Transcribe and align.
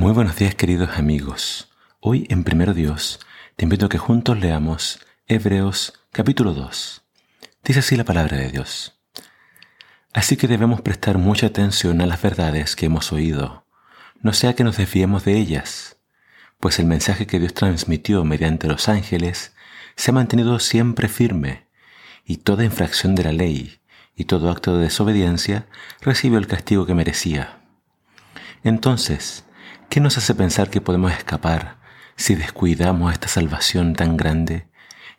Muy 0.00 0.12
buenos 0.12 0.36
días 0.36 0.54
queridos 0.54 0.96
amigos. 0.96 1.68
Hoy 2.00 2.26
en 2.30 2.42
Primero 2.42 2.72
Dios 2.72 3.20
te 3.56 3.66
invito 3.66 3.84
a 3.84 3.88
que 3.90 3.98
juntos 3.98 4.40
leamos 4.40 4.98
Hebreos 5.26 5.92
capítulo 6.10 6.54
2. 6.54 7.02
Dice 7.62 7.80
así 7.80 7.96
la 7.96 8.04
palabra 8.04 8.38
de 8.38 8.50
Dios. 8.50 8.98
Así 10.14 10.38
que 10.38 10.48
debemos 10.48 10.80
prestar 10.80 11.18
mucha 11.18 11.48
atención 11.48 12.00
a 12.00 12.06
las 12.06 12.22
verdades 12.22 12.76
que 12.76 12.86
hemos 12.86 13.12
oído, 13.12 13.66
no 14.22 14.32
sea 14.32 14.54
que 14.54 14.64
nos 14.64 14.78
desviemos 14.78 15.26
de 15.26 15.36
ellas, 15.36 15.98
pues 16.60 16.78
el 16.78 16.86
mensaje 16.86 17.26
que 17.26 17.38
Dios 17.38 17.52
transmitió 17.52 18.24
mediante 18.24 18.68
los 18.68 18.88
ángeles 18.88 19.54
se 19.96 20.12
ha 20.12 20.14
mantenido 20.14 20.60
siempre 20.60 21.08
firme, 21.08 21.66
y 22.24 22.38
toda 22.38 22.64
infracción 22.64 23.14
de 23.14 23.24
la 23.24 23.32
ley 23.32 23.82
y 24.16 24.24
todo 24.24 24.50
acto 24.50 24.78
de 24.78 24.84
desobediencia 24.84 25.66
recibe 26.00 26.38
el 26.38 26.46
castigo 26.46 26.86
que 26.86 26.94
merecía. 26.94 27.60
Entonces, 28.64 29.44
¿Qué 29.88 30.00
nos 30.00 30.18
hace 30.18 30.34
pensar 30.34 30.70
que 30.70 30.80
podemos 30.80 31.12
escapar 31.12 31.78
si 32.16 32.34
descuidamos 32.34 33.12
esta 33.12 33.28
salvación 33.28 33.94
tan 33.94 34.16
grande 34.16 34.68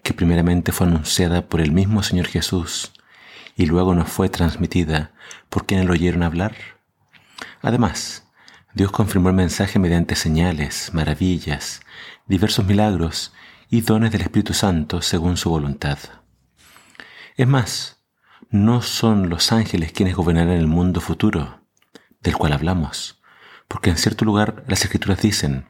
que 0.03 0.13
primeramente 0.13 0.71
fue 0.71 0.87
anunciada 0.87 1.47
por 1.47 1.61
el 1.61 1.71
mismo 1.71 2.03
Señor 2.03 2.27
Jesús 2.27 2.93
y 3.55 3.65
luego 3.65 3.95
nos 3.95 4.09
fue 4.09 4.29
transmitida 4.29 5.11
por 5.49 5.65
quienes 5.65 5.85
lo 5.85 5.93
oyeron 5.93 6.23
hablar? 6.23 6.55
Además, 7.61 8.27
Dios 8.73 8.91
confirmó 8.91 9.29
el 9.29 9.35
mensaje 9.35 9.79
mediante 9.79 10.15
señales, 10.15 10.93
maravillas, 10.93 11.81
diversos 12.27 12.65
milagros 12.65 13.33
y 13.69 13.81
dones 13.81 14.11
del 14.11 14.21
Espíritu 14.21 14.53
Santo 14.53 15.01
según 15.01 15.37
su 15.37 15.49
voluntad. 15.49 15.99
Es 17.35 17.47
más, 17.47 18.03
no 18.49 18.81
son 18.81 19.29
los 19.29 19.51
ángeles 19.51 19.91
quienes 19.91 20.15
gobernarán 20.15 20.57
el 20.57 20.67
mundo 20.67 21.01
futuro, 21.01 21.61
del 22.21 22.35
cual 22.35 22.53
hablamos, 22.53 23.20
porque 23.71 23.89
en 23.89 23.95
cierto 23.95 24.25
lugar 24.25 24.65
las 24.67 24.83
escrituras 24.83 25.21
dicen, 25.21 25.65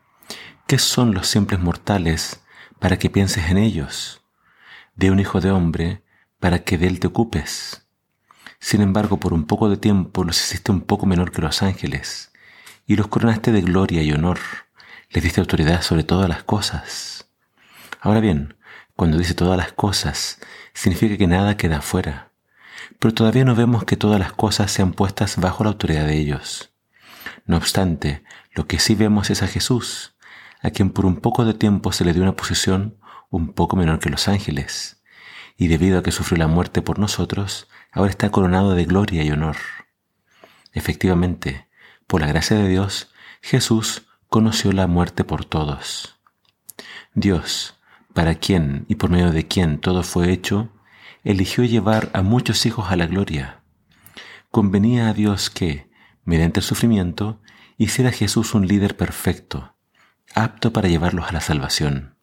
¿qué 0.65 0.79
son 0.79 1.13
los 1.13 1.27
simples 1.27 1.59
mortales 1.59 2.41
para 2.79 2.97
que 2.97 3.11
pienses 3.11 3.51
en 3.51 3.59
ellos? 3.59 4.23
De 4.95 5.11
un 5.11 5.19
hijo 5.19 5.39
de 5.39 5.51
hombre 5.51 6.01
para 6.39 6.63
que 6.63 6.79
de 6.79 6.87
él 6.87 6.99
te 6.99 7.05
ocupes. 7.05 7.85
Sin 8.59 8.81
embargo, 8.81 9.19
por 9.19 9.33
un 9.33 9.45
poco 9.45 9.69
de 9.69 9.77
tiempo 9.77 10.23
los 10.23 10.41
hiciste 10.41 10.71
un 10.71 10.81
poco 10.81 11.05
menor 11.05 11.31
que 11.31 11.43
los 11.43 11.61
ángeles, 11.61 12.31
y 12.87 12.95
los 12.95 13.05
coronaste 13.05 13.51
de 13.51 13.61
gloria 13.61 14.01
y 14.01 14.11
honor, 14.11 14.39
les 15.11 15.23
diste 15.23 15.39
autoridad 15.39 15.83
sobre 15.83 16.03
todas 16.03 16.27
las 16.27 16.41
cosas. 16.41 17.29
Ahora 17.99 18.19
bien, 18.19 18.55
cuando 18.95 19.19
dice 19.19 19.35
todas 19.35 19.59
las 19.59 19.73
cosas, 19.73 20.39
significa 20.73 21.17
que 21.17 21.27
nada 21.27 21.55
queda 21.55 21.81
fuera, 21.81 22.31
pero 22.97 23.13
todavía 23.13 23.45
no 23.45 23.53
vemos 23.53 23.83
que 23.83 23.95
todas 23.95 24.19
las 24.19 24.33
cosas 24.33 24.71
sean 24.71 24.91
puestas 24.93 25.37
bajo 25.37 25.63
la 25.63 25.69
autoridad 25.69 26.07
de 26.07 26.17
ellos. 26.17 26.70
No 27.51 27.57
obstante, 27.57 28.23
lo 28.53 28.65
que 28.65 28.79
sí 28.79 28.95
vemos 28.95 29.29
es 29.29 29.43
a 29.43 29.47
Jesús, 29.47 30.15
a 30.61 30.69
quien 30.69 30.89
por 30.89 31.05
un 31.05 31.17
poco 31.17 31.43
de 31.43 31.53
tiempo 31.53 31.91
se 31.91 32.05
le 32.05 32.13
dio 32.13 32.23
una 32.23 32.37
posición 32.37 32.95
un 33.29 33.51
poco 33.51 33.75
menor 33.75 33.99
que 33.99 34.09
los 34.09 34.29
ángeles, 34.29 35.03
y 35.57 35.67
debido 35.67 35.99
a 35.99 36.01
que 36.01 36.13
sufrió 36.13 36.37
la 36.37 36.47
muerte 36.47 36.81
por 36.81 36.97
nosotros, 36.97 37.67
ahora 37.91 38.09
está 38.09 38.31
coronado 38.31 38.73
de 38.73 38.85
gloria 38.85 39.25
y 39.25 39.31
honor. 39.31 39.57
Efectivamente, 40.71 41.67
por 42.07 42.21
la 42.21 42.27
gracia 42.27 42.55
de 42.55 42.69
Dios, 42.69 43.11
Jesús 43.41 44.07
conoció 44.29 44.71
la 44.71 44.87
muerte 44.87 45.25
por 45.25 45.43
todos. 45.43 46.21
Dios, 47.15 47.75
para 48.13 48.35
quien 48.35 48.85
y 48.87 48.95
por 48.95 49.09
medio 49.09 49.33
de 49.33 49.49
quien 49.49 49.77
todo 49.81 50.03
fue 50.03 50.31
hecho, 50.31 50.69
eligió 51.25 51.65
llevar 51.65 52.11
a 52.13 52.21
muchos 52.21 52.65
hijos 52.65 52.89
a 52.91 52.95
la 52.95 53.07
gloria. 53.07 53.59
Convenía 54.51 55.09
a 55.09 55.13
Dios 55.13 55.49
que, 55.49 55.91
mediante 56.23 56.61
el 56.61 56.65
sufrimiento, 56.65 57.40
hiciera 57.83 58.11
Jesús 58.11 58.53
un 58.53 58.67
líder 58.67 58.95
perfecto, 58.95 59.75
apto 60.35 60.71
para 60.71 60.87
llevarlos 60.87 61.27
a 61.27 61.31
la 61.31 61.41
salvación. 61.41 62.15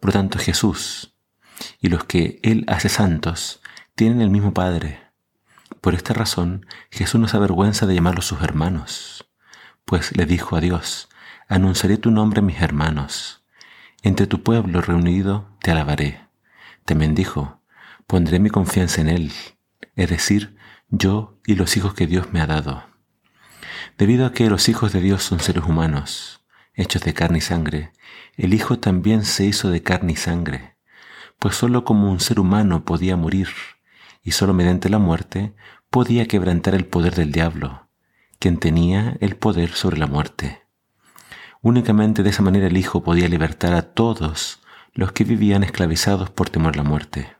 Por 0.00 0.12
tanto, 0.12 0.38
Jesús 0.38 1.16
y 1.80 1.88
los 1.88 2.04
que 2.04 2.38
Él 2.44 2.64
hace 2.68 2.88
santos 2.88 3.60
tienen 3.96 4.20
el 4.20 4.30
mismo 4.30 4.54
Padre. 4.54 5.00
Por 5.80 5.94
esta 5.94 6.14
razón, 6.14 6.66
Jesús 6.92 7.20
no 7.20 7.26
se 7.26 7.36
avergüenza 7.36 7.86
de 7.86 7.94
llamarlos 7.94 8.26
sus 8.26 8.40
hermanos, 8.42 9.28
pues 9.84 10.16
le 10.16 10.26
dijo 10.26 10.54
a 10.54 10.60
Dios, 10.60 11.08
anunciaré 11.48 11.96
tu 11.96 12.12
nombre 12.12 12.38
a 12.38 12.44
mis 12.44 12.62
hermanos. 12.62 13.44
Entre 14.02 14.28
tu 14.28 14.44
pueblo 14.44 14.80
reunido 14.80 15.56
te 15.60 15.72
alabaré. 15.72 16.28
También 16.84 17.16
dijo, 17.16 17.62
pondré 18.06 18.38
mi 18.38 18.48
confianza 18.48 19.00
en 19.00 19.08
Él, 19.08 19.32
es 19.96 20.08
decir, 20.08 20.56
yo 20.88 21.40
y 21.44 21.56
los 21.56 21.76
hijos 21.76 21.94
que 21.94 22.06
Dios 22.06 22.32
me 22.32 22.40
ha 22.40 22.46
dado. 22.46 22.93
Debido 23.96 24.26
a 24.26 24.32
que 24.32 24.50
los 24.50 24.68
hijos 24.68 24.92
de 24.92 25.00
Dios 25.00 25.22
son 25.22 25.38
seres 25.38 25.64
humanos, 25.64 26.40
hechos 26.74 27.02
de 27.02 27.14
carne 27.14 27.38
y 27.38 27.40
sangre, 27.40 27.92
el 28.36 28.52
Hijo 28.52 28.80
también 28.80 29.24
se 29.24 29.44
hizo 29.44 29.70
de 29.70 29.84
carne 29.84 30.14
y 30.14 30.16
sangre, 30.16 30.76
pues 31.38 31.54
sólo 31.54 31.84
como 31.84 32.10
un 32.10 32.18
ser 32.18 32.40
humano 32.40 32.84
podía 32.84 33.16
morir, 33.16 33.48
y 34.24 34.32
sólo 34.32 34.52
mediante 34.52 34.88
la 34.88 34.98
muerte 34.98 35.54
podía 35.90 36.26
quebrantar 36.26 36.74
el 36.74 36.86
poder 36.86 37.14
del 37.14 37.30
diablo, 37.30 37.88
quien 38.40 38.58
tenía 38.58 39.16
el 39.20 39.36
poder 39.36 39.70
sobre 39.70 39.98
la 39.98 40.08
muerte. 40.08 40.62
Únicamente 41.62 42.24
de 42.24 42.30
esa 42.30 42.42
manera 42.42 42.66
el 42.66 42.76
Hijo 42.76 43.04
podía 43.04 43.28
libertar 43.28 43.74
a 43.74 43.82
todos 43.82 44.60
los 44.92 45.12
que 45.12 45.22
vivían 45.22 45.62
esclavizados 45.62 46.30
por 46.30 46.50
temor 46.50 46.74
a 46.74 46.78
la 46.78 46.82
muerte. 46.82 47.36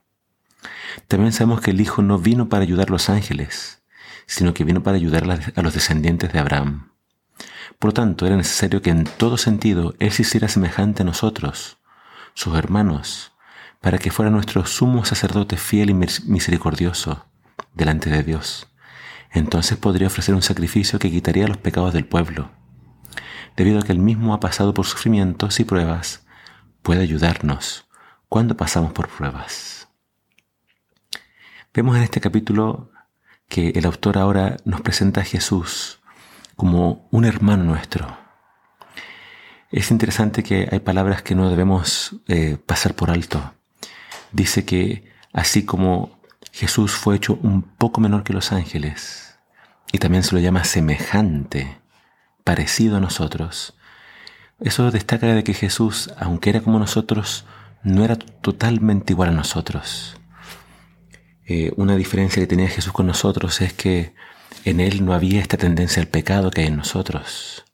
También 1.09 1.33
sabemos 1.33 1.59
que 1.59 1.71
el 1.71 1.81
Hijo 1.81 2.01
no 2.01 2.17
vino 2.17 2.47
para 2.47 2.63
ayudar 2.63 2.87
a 2.87 2.91
los 2.91 3.09
ángeles, 3.09 3.83
sino 4.25 4.53
que 4.53 4.63
vino 4.63 4.83
para 4.83 4.97
ayudar 4.97 5.23
a 5.55 5.61
los 5.61 5.73
descendientes 5.73 6.31
de 6.31 6.39
Abraham. 6.39 6.91
Por 7.79 7.89
lo 7.89 7.93
tanto, 7.93 8.25
era 8.25 8.37
necesario 8.37 8.81
que 8.81 8.89
en 8.89 9.03
todo 9.03 9.37
sentido 9.37 9.95
Él 9.99 10.11
se 10.11 10.21
hiciera 10.21 10.47
semejante 10.47 11.03
a 11.03 11.05
nosotros, 11.05 11.77
sus 12.33 12.55
hermanos, 12.55 13.33
para 13.81 13.97
que 13.97 14.11
fuera 14.11 14.31
nuestro 14.31 14.65
sumo 14.65 15.05
sacerdote 15.05 15.57
fiel 15.57 15.89
y 15.89 15.93
misericordioso 15.93 17.25
delante 17.73 18.09
de 18.09 18.23
Dios. 18.23 18.67
Entonces 19.31 19.77
podría 19.77 20.07
ofrecer 20.07 20.33
un 20.33 20.41
sacrificio 20.41 20.97
que 20.97 21.11
quitaría 21.11 21.47
los 21.47 21.57
pecados 21.57 21.93
del 21.93 22.05
pueblo. 22.05 22.51
Debido 23.57 23.79
a 23.79 23.83
que 23.83 23.91
Él 23.91 23.99
mismo 23.99 24.33
ha 24.33 24.39
pasado 24.39 24.73
por 24.73 24.85
sufrimientos 24.85 25.59
y 25.59 25.65
pruebas, 25.65 26.25
puede 26.81 27.01
ayudarnos 27.01 27.87
cuando 28.29 28.57
pasamos 28.57 28.93
por 28.93 29.09
pruebas. 29.09 29.87
Vemos 31.73 31.97
en 31.97 32.03
este 32.03 32.21
capítulo 32.21 32.91
que 33.47 33.69
el 33.69 33.85
autor 33.85 34.17
ahora 34.17 34.57
nos 34.65 34.81
presenta 34.81 35.21
a 35.21 35.25
Jesús 35.25 35.99
como 36.55 37.07
un 37.11 37.25
hermano 37.25 37.63
nuestro. 37.63 38.17
Es 39.71 39.91
interesante 39.91 40.43
que 40.43 40.69
hay 40.71 40.79
palabras 40.79 41.21
que 41.21 41.35
no 41.35 41.49
debemos 41.49 42.15
eh, 42.27 42.57
pasar 42.65 42.95
por 42.95 43.11
alto. 43.11 43.53
Dice 44.31 44.65
que 44.65 45.11
así 45.33 45.65
como 45.65 46.19
Jesús 46.51 46.93
fue 46.93 47.15
hecho 47.15 47.37
un 47.41 47.61
poco 47.61 47.99
menor 47.99 48.23
que 48.23 48.33
los 48.33 48.51
ángeles, 48.51 49.37
y 49.91 49.97
también 49.97 50.23
se 50.23 50.33
lo 50.33 50.41
llama 50.41 50.63
semejante, 50.63 51.79
parecido 52.43 52.97
a 52.97 53.01
nosotros, 53.01 53.75
eso 54.59 54.89
destaca 54.91 55.27
de 55.27 55.43
que 55.43 55.53
Jesús, 55.53 56.09
aunque 56.17 56.49
era 56.49 56.61
como 56.61 56.79
nosotros, 56.79 57.45
no 57.83 58.05
era 58.05 58.15
totalmente 58.15 59.13
igual 59.13 59.29
a 59.29 59.33
nosotros. 59.33 60.17
Eh, 61.47 61.71
una 61.75 61.95
diferencia 61.95 62.41
que 62.41 62.47
tenía 62.47 62.67
Jesús 62.67 62.91
con 62.91 63.05
nosotros 63.05 63.61
es 63.61 63.73
que 63.73 64.15
en 64.63 64.79
Él 64.79 65.05
no 65.05 65.13
había 65.13 65.41
esta 65.41 65.57
tendencia 65.57 66.01
al 66.01 66.07
pecado 66.07 66.49
que 66.49 66.61
hay 66.61 66.67
en 66.67 66.77
nosotros. 66.77 67.65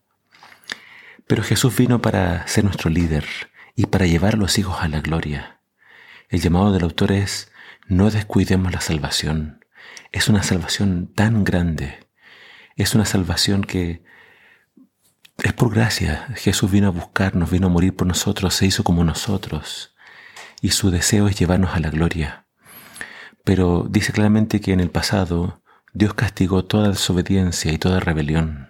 Pero 1.25 1.43
Jesús 1.43 1.75
vino 1.77 2.01
para 2.01 2.45
ser 2.47 2.65
nuestro 2.65 2.89
líder 2.89 3.25
y 3.75 3.85
para 3.85 4.05
llevar 4.05 4.33
a 4.33 4.37
los 4.37 4.57
hijos 4.59 4.77
a 4.81 4.89
la 4.89 4.99
gloria. 4.99 5.61
El 6.27 6.41
llamado 6.41 6.73
del 6.73 6.83
autor 6.83 7.13
es, 7.13 7.51
no 7.87 8.11
descuidemos 8.11 8.73
la 8.73 8.81
salvación. 8.81 9.65
Es 10.11 10.27
una 10.27 10.43
salvación 10.43 11.13
tan 11.13 11.45
grande. 11.45 12.07
Es 12.75 12.95
una 12.95 13.05
salvación 13.05 13.63
que 13.63 14.03
es 15.37 15.53
por 15.53 15.73
gracia. 15.73 16.27
Jesús 16.35 16.69
vino 16.69 16.87
a 16.87 16.91
buscarnos, 16.91 17.49
vino 17.49 17.67
a 17.67 17.69
morir 17.69 17.95
por 17.95 18.07
nosotros, 18.07 18.53
se 18.53 18.65
hizo 18.65 18.83
como 18.83 19.05
nosotros. 19.05 19.95
Y 20.61 20.71
su 20.71 20.91
deseo 20.91 21.27
es 21.27 21.39
llevarnos 21.39 21.73
a 21.73 21.79
la 21.79 21.89
gloria. 21.89 22.40
Pero 23.43 23.87
dice 23.89 24.13
claramente 24.13 24.61
que 24.61 24.73
en 24.73 24.79
el 24.79 24.89
pasado 24.89 25.61
Dios 25.93 26.13
castigó 26.13 26.65
toda 26.65 26.89
desobediencia 26.89 27.71
y 27.71 27.77
toda 27.77 27.99
rebelión. 27.99 28.69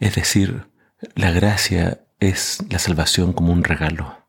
Es 0.00 0.14
decir, 0.14 0.66
la 1.14 1.30
gracia 1.30 2.02
es 2.20 2.58
la 2.70 2.78
salvación 2.78 3.32
como 3.32 3.52
un 3.52 3.64
regalo. 3.64 4.26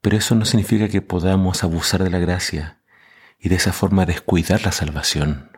Pero 0.00 0.16
eso 0.16 0.34
no 0.34 0.44
significa 0.44 0.88
que 0.88 1.02
podamos 1.02 1.64
abusar 1.64 2.04
de 2.04 2.10
la 2.10 2.18
gracia 2.18 2.80
y 3.38 3.48
de 3.48 3.56
esa 3.56 3.72
forma 3.72 4.06
descuidar 4.06 4.62
la 4.64 4.72
salvación. 4.72 5.50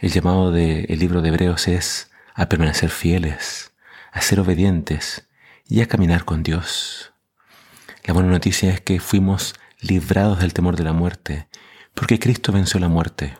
El 0.00 0.10
llamado 0.10 0.50
del 0.50 0.98
libro 0.98 1.22
de 1.22 1.28
Hebreos 1.28 1.68
es 1.68 2.10
a 2.34 2.48
permanecer 2.48 2.90
fieles, 2.90 3.72
a 4.12 4.20
ser 4.20 4.40
obedientes 4.40 5.28
y 5.68 5.80
a 5.80 5.88
caminar 5.88 6.24
con 6.24 6.42
Dios. 6.42 7.12
La 8.04 8.14
buena 8.14 8.30
noticia 8.30 8.72
es 8.72 8.80
que 8.80 9.00
fuimos 9.00 9.54
librados 9.86 10.40
del 10.40 10.54
temor 10.54 10.76
de 10.76 10.84
la 10.84 10.92
muerte, 10.92 11.48
porque 11.94 12.18
Cristo 12.18 12.52
venció 12.52 12.78
la 12.80 12.88
muerte. 12.88 13.38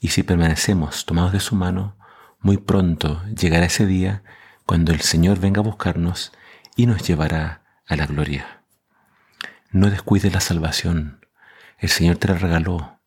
Y 0.00 0.08
si 0.08 0.22
permanecemos 0.22 1.06
tomados 1.06 1.32
de 1.32 1.40
su 1.40 1.54
mano, 1.54 1.96
muy 2.40 2.56
pronto 2.56 3.22
llegará 3.26 3.66
ese 3.66 3.86
día 3.86 4.24
cuando 4.66 4.92
el 4.92 5.00
Señor 5.00 5.38
venga 5.38 5.60
a 5.60 5.64
buscarnos 5.64 6.32
y 6.76 6.86
nos 6.86 7.06
llevará 7.06 7.64
a 7.86 7.96
la 7.96 8.06
gloria. 8.06 8.64
No 9.70 9.90
descuides 9.90 10.32
la 10.32 10.40
salvación. 10.40 11.26
El 11.78 11.88
Señor 11.88 12.16
te 12.16 12.28
la 12.28 12.34
regaló. 12.34 13.00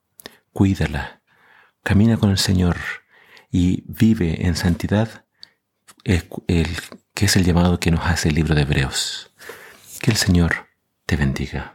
Cuídala. 0.53 1.21
Camina 1.83 2.17
con 2.17 2.31
el 2.31 2.37
Señor 2.37 2.77
y 3.51 3.83
vive 3.87 4.47
en 4.47 4.55
santidad, 4.55 5.25
que 6.03 7.25
es 7.25 7.35
el 7.35 7.43
llamado 7.43 7.79
que 7.79 7.91
nos 7.91 8.05
hace 8.05 8.29
el 8.29 8.35
libro 8.35 8.55
de 8.55 8.61
Hebreos. 8.61 9.33
Que 10.01 10.11
el 10.11 10.17
Señor 10.17 10.67
te 11.05 11.15
bendiga. 11.15 11.74